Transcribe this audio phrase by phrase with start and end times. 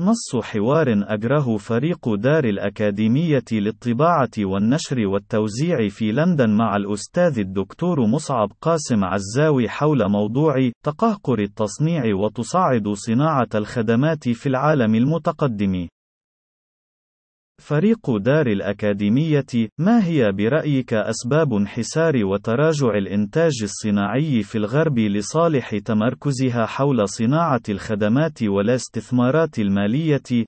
[0.00, 8.48] نص حوار أجره فريق دار الأكاديمية للطباعة والنشر والتوزيع في لندن مع الأستاذ الدكتور مصعب
[8.60, 15.88] قاسم عزاوي حول موضوع تقهقر التصنيع وتصعد صناعة الخدمات في العالم المتقدم.
[17.62, 26.66] فريق دار الأكاديمية، ما هي برأيك أسباب انحسار وتراجع الإنتاج الصناعي في الغرب لصالح تمركزها
[26.66, 30.46] حول صناعة الخدمات والاستثمارات المالية؟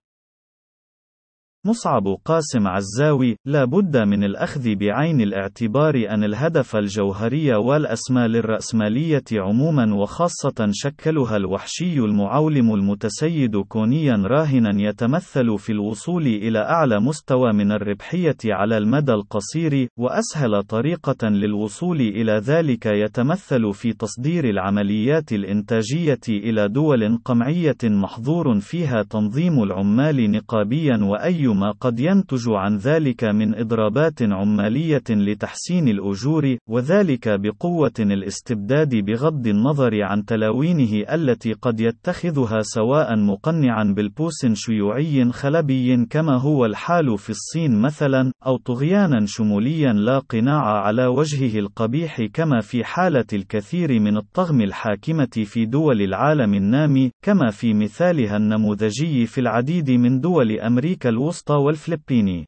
[1.66, 9.94] مصعب قاسم عزاوي لا بد من الأخذ بعين الاعتبار أن الهدف الجوهري والأسمى للرأسمالية عموما
[9.94, 18.36] وخاصة شكلها الوحشي المعولم المتسيد كونيا راهنا يتمثل في الوصول إلى أعلى مستوى من الربحية
[18.44, 27.18] على المدى القصير وأسهل طريقة للوصول إلى ذلك يتمثل في تصدير العمليات الإنتاجية إلى دول
[27.24, 35.02] قمعية محظور فيها تنظيم العمال نقابيا وأي ما قد ينتج عن ذلك من إضرابات عمالية
[35.10, 44.46] لتحسين الأجور، وذلك بقوة الاستبداد بغض النظر عن تلاوينه التي قد يتخذها سواء مقنعا بالبوس
[44.52, 51.58] شيوعي خلبي كما هو الحال في الصين مثلا، أو طغيانا شموليا لا قناع على وجهه
[51.58, 58.36] القبيح كما في حالة الكثير من الطغم الحاكمة في دول العالم النامي، كما في مثالها
[58.36, 61.43] النموذجي في العديد من دول أمريكا الوسطى.
[61.50, 62.46] الوسطى والفلبيني.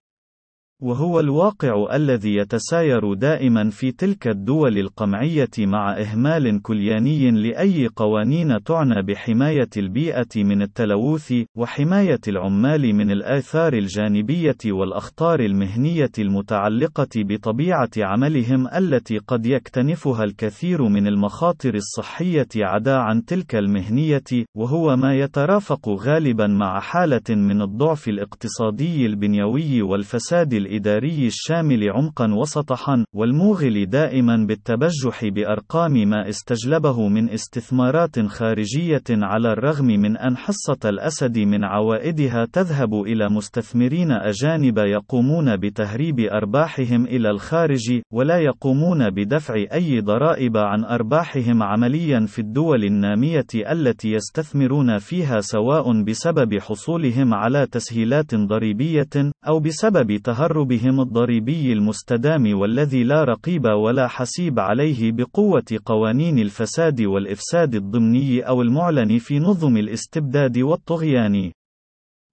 [0.82, 9.02] وهو الواقع الذي يتساير دائما في تلك الدول القمعية مع إهمال كلياني لأي قوانين تعنى
[9.02, 19.18] بحماية البيئة من التلوث، وحماية العمال من الآثار الجانبية والأخطار المهنية المتعلقة بطبيعة عملهم التي
[19.18, 24.24] قد يكتنفها الكثير من المخاطر الصحية عدا عن تلك المهنية،
[24.56, 33.05] وهو ما يترافق غالبا مع حالة من الضعف الاقتصادي البنيوي والفساد الإداري الشامل عمقا وسطحا،
[33.14, 41.39] والموغل دائما بالتبجح بأرقام ما استجلبه من استثمارات خارجية على الرغم من أن حصة الأسد
[41.39, 50.01] من عوائدها تذهب إلى مستثمرين أجانب يقومون بتهريب أرباحهم إلى الخارج، ولا يقومون بدفع أي
[50.01, 58.35] ضرائب عن أرباحهم عمليا في الدول النامية التي يستثمرون فيها سواء بسبب حصولهم على تسهيلات
[58.35, 66.39] ضريبية، أو بسبب تهرب تهربهم الضريبي المستدام والذي لا رقيب ولا حسيب عليه بقوة قوانين
[66.39, 71.52] الفساد والإفساد الضمني أو المعلن في نظم الاستبداد والطغيان.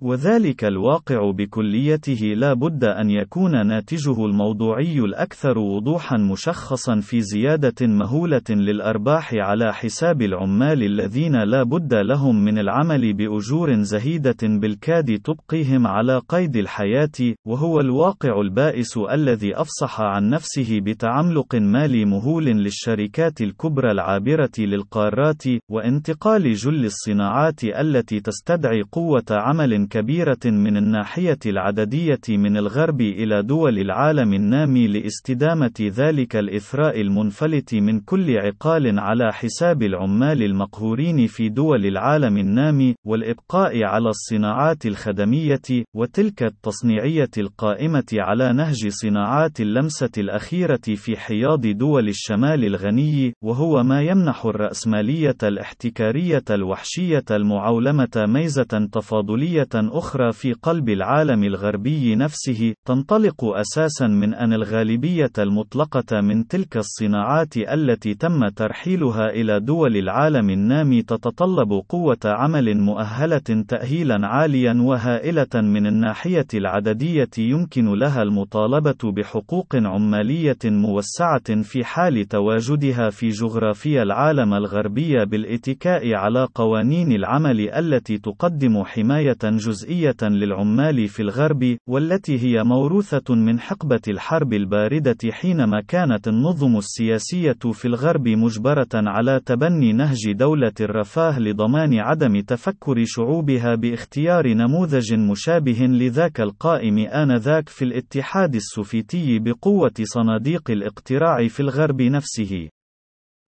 [0.01, 8.41] وذلك الواقع بكليته لا بد أن يكون ناتجه الموضوعي الأكثر وضوحا مشخصا في زيادة مهولة
[8.49, 16.21] للأرباح على حساب العمال الذين لا بد لهم من العمل بأجور زهيدة بالكاد تبقيهم على
[16.29, 24.51] قيد الحياة، وهو الواقع البائس الذي أفصح عن نفسه بتعملق مالي مهول للشركات الكبرى العابرة
[24.59, 33.41] للقارات، وانتقال جل الصناعات التي تستدعي قوة عمل كبيرة من الناحية العددية من الغرب إلى
[33.41, 41.49] دول العالم النامي لاستدامة ذلك الإثراء المنفلت من كل عقال على حساب العمال المقهورين في
[41.49, 45.61] دول العالم النامي، والإبقاء على الصناعات الخدمية،
[45.95, 54.01] وتلك التصنيعية القائمة على نهج صناعات اللمسة الأخيرة في حياض دول الشمال الغني، وهو ما
[54.01, 64.07] يمنح الرأسمالية الاحتكارية الوحشية المعولمة ميزة تفاضلية أخرى في قلب العالم الغربي نفسه، تنطلق أساسا
[64.07, 71.81] من أن الغالبية المطلقة من تلك الصناعات التي تم ترحيلها إلى دول العالم النامي تتطلب
[71.89, 81.61] قوة عمل مؤهلة تأهيلا عاليا وهائلة من الناحية العددية يمكن لها المطالبة بحقوق عمالية موسعة
[81.61, 89.37] في حال تواجدها في جغرافيا العالم الغربي بالاتكاء على قوانين العمل التي تقدم حماية
[89.67, 97.57] جزئية للعمال في الغرب، والتي هي موروثة من حقبة الحرب الباردة حينما كانت النظم السياسية
[97.71, 105.79] في الغرب مجبرة على تبني نهج دولة الرفاه لضمان عدم تفكر شعوبها باختيار نموذج مشابه
[105.79, 112.69] لذاك القائم آنذاك في الاتحاد السوفيتي بقوة صناديق الاقتراع في الغرب نفسه.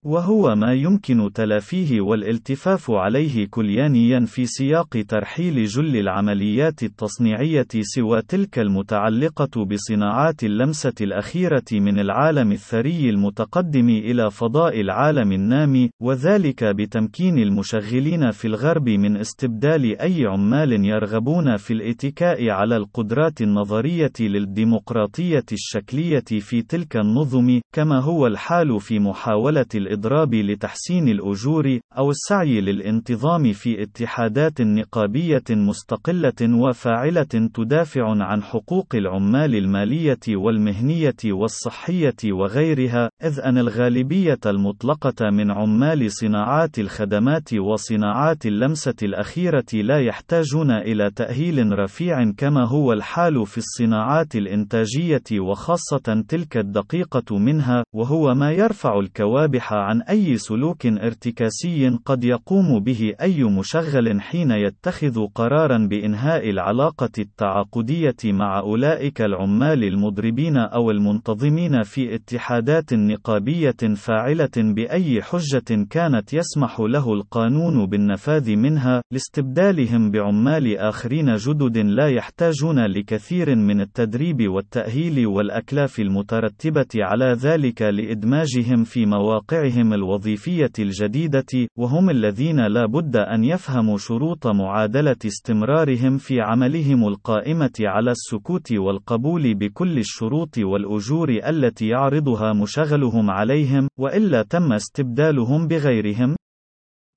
[0.06, 8.60] وهو ما يمكن تلافيه والالتفاف عليه كليانيا في سياق ترحيل جل العمليات التصنيعية سوى تلك
[8.60, 18.32] المتعلقة بصناعات اللمسة الأخيرة من العالم الثري المتقدم إلى فضاء العالم النامي، وذلك بتمكين المشغلين
[18.32, 26.62] في الغرب من استبدال أي عمال يرغبون في الاتكاء على القدرات النظرية للديمقراطية الشكلية في
[26.62, 34.62] تلك النظم، كما هو الحال في محاولة الإضراب لتحسين الأجور، أو السعي للانتظام في اتحادات
[34.62, 45.30] نقابية مستقلة وفاعلة تدافع عن حقوق العمال المالية والمهنية والصحية وغيرها، إذ أن الغالبية المطلقة
[45.30, 53.46] من عمال صناعات الخدمات وصناعات اللمسة الأخيرة لا يحتاجون إلى تأهيل رفيع كما هو الحال
[53.46, 61.90] في الصناعات الإنتاجية وخاصة تلك الدقيقة منها، وهو ما يرفع الكوابح عن أي سلوك ارتكاسي
[62.06, 70.58] قد يقوم به أي مشغل حين يتخذ قرارا بإنهاء العلاقة التعاقدية مع أولئك العمال المضربين
[70.58, 80.12] أو المنتظمين في اتحادات نقابية فاعلة بأي حجة كانت يسمح له القانون بالنفاذ منها، لاستبدالهم
[80.12, 89.06] بعمال آخرين جدد لا يحتاجون لكثير من التدريب والتأهيل والأكلاف المترتبة على ذلك لإدماجهم في
[89.06, 97.74] مواقعهم الوظيفية الجديدة، وهم الذين لا بد أن يفهموا شروط معادلة استمرارهم في عملهم القائمة
[97.80, 106.36] على السكوت والقبول بكل الشروط والأجور التي يعرضها مشغلهم عليهم، وإلا تم استبدالهم بغيرهم.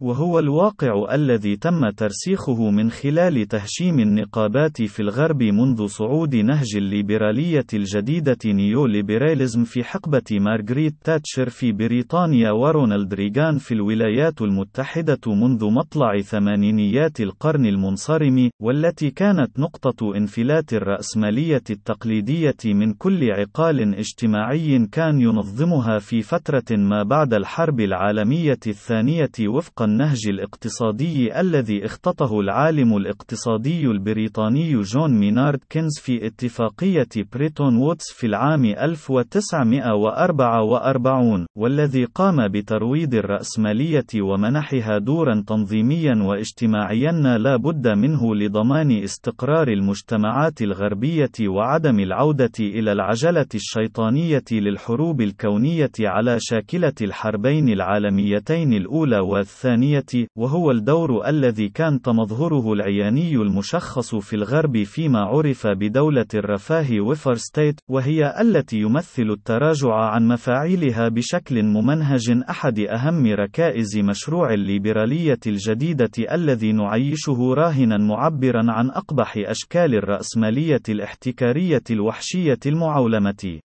[0.04, 7.66] وهو الواقع الذي تم ترسيخه من خلال تهشيم النقابات في الغرب منذ صعود نهج الليبرالية
[7.74, 16.20] الجديدة neoliberalism في حقبة مارغريت تاتشر في بريطانيا ورونالد ريغان في الولايات المتحدة منذ مطلع
[16.20, 25.98] ثمانينيات القرن المنصرم، والتي كانت نقطة انفلات الرأسمالية التقليدية من كل عقال اجتماعي كان ينظمها
[25.98, 34.80] في فترة ما بعد الحرب العالمية الثانية وفق النهج الاقتصادي الذي اختطه العالم الاقتصادي البريطاني
[34.80, 44.98] جون مينارد كينز في اتفاقية بريتون وودز في العام 1944 والذي قام بترويض الرأسمالية ومنحها
[44.98, 54.44] دورا تنظيميا واجتماعيا لا بد منه لضمان استقرار المجتمعات الغربية وعدم العودة إلى العجلة الشيطانية
[54.52, 59.73] للحروب الكونية على شاكلة الحربين العالميتين الأولى والثانية.
[59.74, 67.34] الثانية، وهو الدور الذي كان تمظهره العياني المشخص في الغرب فيما عرف بدولة الرفاه ويفر
[67.34, 76.34] ستيت، وهي التي يمثل التراجع عن مفاعيلها بشكل ممنهج أحد أهم ركائز مشروع الليبرالية الجديدة
[76.34, 83.60] الذي نعيشه راهنا معبرا عن أقبح أشكال الرأسمالية الاحتكارية الوحشية المعولمة.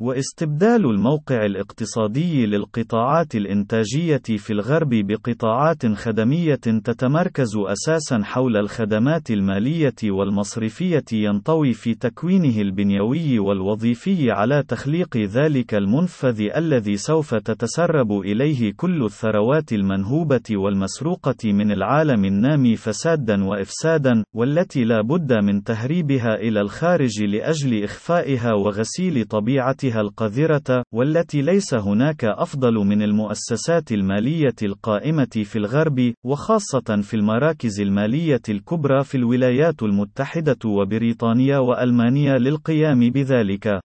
[0.00, 11.04] واستبدال الموقع الاقتصادي للقطاعات الإنتاجية في الغرب بقطاعات خدمية تتمركز أساسا حول الخدمات المالية والمصرفية
[11.12, 19.72] ينطوي في تكوينه البنيوي والوظيفي على تخليق ذلك المنفذ الذي سوف تتسرب إليه كل الثروات
[19.72, 27.84] المنهوبة والمسروقة من العالم النامي فسادا وإفسادا، والتي لا بد من تهريبها إلى الخارج لأجل
[27.84, 36.14] إخفائها وغسيل طبيعتها ذاتها القذرة، والتي ليس هناك أفضل من المؤسسات المالية القائمة في الغرب،
[36.24, 43.80] وخاصة في المراكز المالية الكبرى في الولايات المتحدة وبريطانيا وألمانيا للقيام بذلك.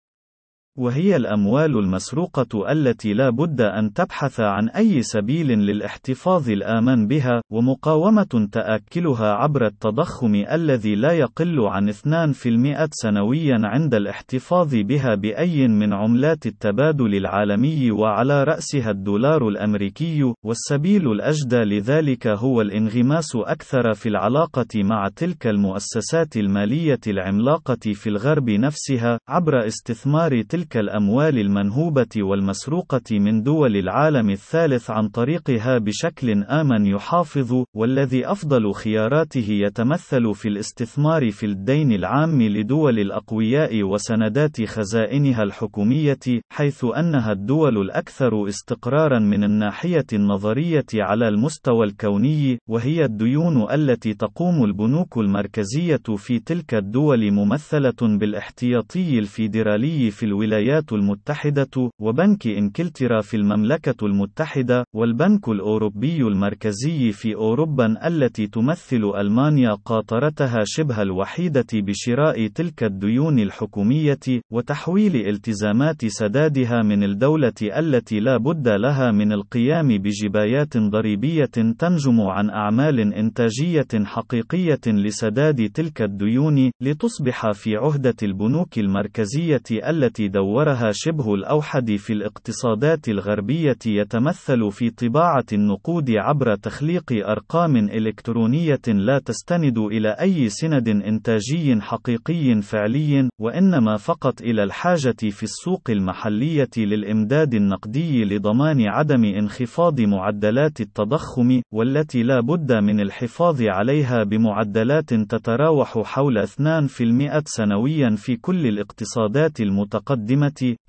[0.77, 8.47] وهي الأموال المسروقة التي لا بد أن تبحث عن أي سبيل للاحتفاظ الآمن بها، ومقاومة
[8.51, 16.45] تآكلها عبر التضخم الذي لا يقل عن 2% سنويا عند الاحتفاظ بها بأي من عملات
[16.45, 25.09] التبادل العالمي وعلى رأسها الدولار الأمريكي، والسبيل الأجدى لذلك هو الانغماس أكثر في العلاقة مع
[25.15, 33.43] تلك المؤسسات المالية العملاقة في الغرب نفسها، عبر استثمار تلك تلك الأموال المنهوبة والمسروقة من
[33.43, 41.45] دول العالم الثالث عن طريقها بشكل آمن يحافظ، والذي أفضل خياراته يتمثل في الاستثمار في
[41.45, 50.85] الدين العام لدول الأقوياء وسندات خزائنها الحكومية، حيث أنها الدول الأكثر استقرارا من الناحية النظرية
[50.95, 60.11] على المستوى الكوني، وهي الديون التي تقوم البنوك المركزية في تلك الدول ممثلة بالاحتياطي الفيدرالي
[60.11, 68.47] في الولايات الولايات المتحدة، وبنك إنكلترا في المملكة المتحدة، والبنك الأوروبي المركزي في أوروبا التي
[68.47, 74.19] تمثل ألمانيا قاطرتها شبه الوحيدة بشراء تلك الديون الحكومية،
[74.51, 81.45] وتحويل التزامات سدادها من الدولة التي لا بد لها من القيام بجبايات ضريبية
[81.79, 90.91] تنجم عن أعمال إنتاجية حقيقية لسداد تلك الديون، لتصبح في عهدة البنوك المركزية التي دورها
[90.91, 99.77] شبه الأوحد في الاقتصادات الغربية يتمثل في طباعة النقود عبر تخليق أرقام إلكترونية لا تستند
[99.77, 108.23] إلى أي سند إنتاجي حقيقي فعلي، وإنما فقط إلى الحاجة في السوق المحلية للإمداد النقدي
[108.25, 117.43] لضمان عدم انخفاض معدلات التضخم، والتي لا بد من الحفاظ عليها بمعدلات تتراوح حول 2%
[117.45, 120.32] سنويا في كل الاقتصادات المتقدمة،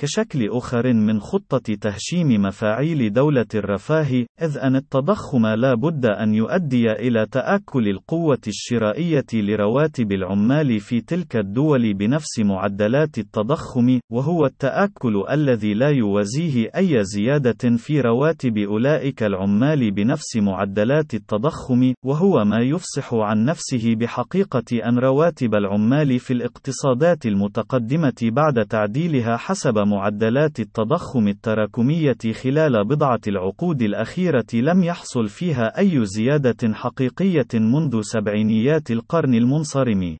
[0.00, 6.92] كشكل آخر من خطة تهشيم مفاعيل دولة الرفاه، إذ أن التضخم لا بد أن يؤدي
[6.92, 15.74] إلى تآكل القوة الشرائية لرواتب العمال في تلك الدول بنفس معدلات التضخم، وهو التآكل الذي
[15.74, 23.44] لا يوازيه أي زيادة في رواتب أولئك العمال بنفس معدلات التضخم، وهو ما يفصح عن
[23.44, 32.84] نفسه بحقيقة أن رواتب العمال في الاقتصادات المتقدمة بعد تعديلها حسب معدلات التضخم التراكمية خلال
[32.84, 40.16] بضعة العقود الأخيرة لم يحصل فيها أي زيادة حقيقية منذ سبعينيات القرن المنصرم.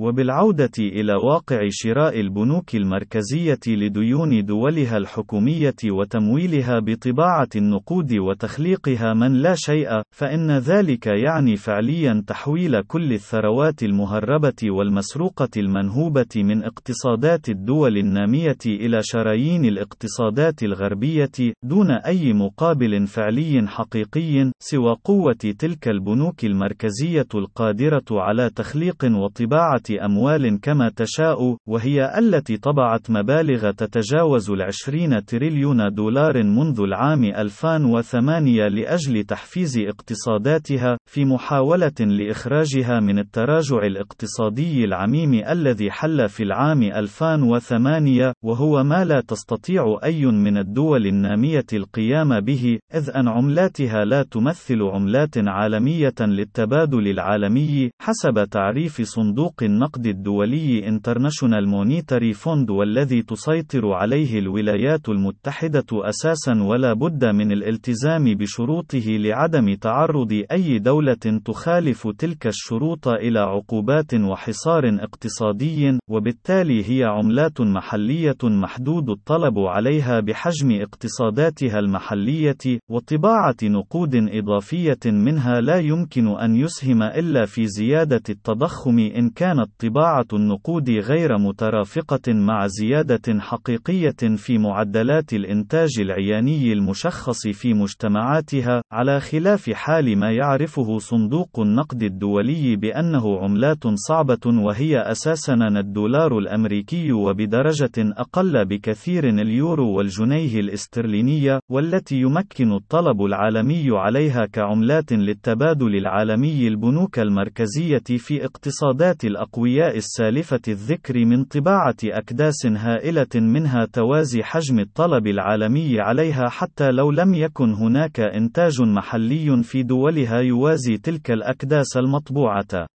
[0.00, 9.54] وبالعودة إلى واقع شراء البنوك المركزية لديون دولها الحكومية وتمويلها بطباعة النقود وتخليقها من لا
[9.54, 18.58] شيء، فإن ذلك يعني فعليا تحويل كل الثروات المهربة والمسروقة المنهوبة من اقتصادات الدول النامية
[18.66, 21.30] إلى شرايين الاقتصادات الغربية،
[21.64, 30.60] دون أي مقابل فعلي حقيقي، سوى قوة تلك البنوك المركزية القادرة على تخليق وطباعة أموال
[30.60, 39.78] كما تشاء، وهي التي طبعت مبالغ تتجاوز العشرين تريليون دولار منذ العام 2008 لأجل تحفيز
[39.78, 49.04] اقتصاداتها، في محاولة لإخراجها من التراجع الاقتصادي العميم الذي حل في العام 2008، وهو ما
[49.04, 56.14] لا تستطيع أي من الدول النامية القيام به، إذ أن عملاتها لا تمثل عملات عالمية
[56.20, 65.86] للتبادل العالمي، حسب تعريف صندوق النقد الدولي International Monetary Fund والذي تسيطر عليه الولايات المتحدة
[65.92, 74.14] أساسا ولا بد من الالتزام بشروطه لعدم تعرض أي دولة تخالف تلك الشروط إلى عقوبات
[74.14, 84.98] وحصار اقتصادي، وبالتالي هي عملات محلية محدود الطلب عليها بحجم اقتصاداتها المحلية، وطباعة نقود إضافية
[85.06, 89.30] منها لا يمكن أن يسهم إلا في زيادة التضخم إن
[89.60, 98.82] كانت طباعة النقود غير مترافقة مع زيادة حقيقية في معدلات الإنتاج العياني المشخص في مجتمعاتها،
[98.92, 107.12] على خلاف حال ما يعرفه صندوق النقد الدولي بأنه عملات صعبة وهي أساساً الدولار الأمريكي
[107.12, 117.18] وبدرجة أقل بكثير اليورو والجنيه الاسترليني، والتي يمكن الطلب العالمي عليها كعملات للتبادل العالمي البنوك
[117.18, 126.00] المركزية في اقتصادات الأقوياء السالفة الذكر من طباعة أكداس هائلة منها توازي حجم الطلب العالمي
[126.00, 132.86] عليها حتى لو لم يكن هناك إنتاج محلي في دولها يوازي تلك الأكداس المطبوعة.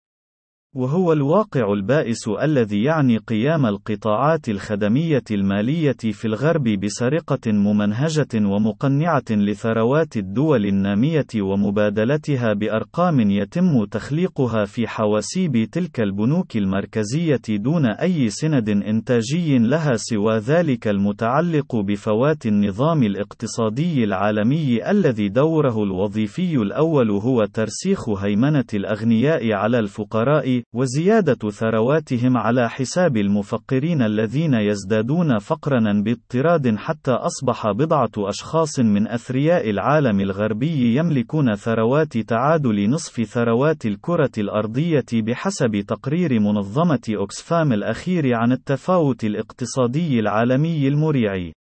[0.76, 10.16] وهو الواقع البائس الذي يعني قيام القطاعات الخدمية المالية في الغرب بسرقة ممنهجة ومقنعة لثروات
[10.16, 19.58] الدول النامية ومبادلتها بأرقام يتم تخليقها في حواسيب تلك البنوك المركزية دون أي سند إنتاجي
[19.58, 28.64] لها سوى ذلك المتعلق بفوات النظام الاقتصادي العالمي الذي دوره الوظيفي الأول هو ترسيخ هيمنة
[28.74, 38.10] الأغنياء على الفقراء، وزيادة ثرواتهم على حساب المفقرين الذين يزدادون فقرا باضطراد حتى أصبح بضعة
[38.18, 47.02] أشخاص من أثرياء العالم الغربي يملكون ثروات تعادل نصف ثروات الكرة الأرضية بحسب تقرير منظمة
[47.10, 51.52] أكسفام الأخير عن التفاوت الاقتصادي العالمي المريع.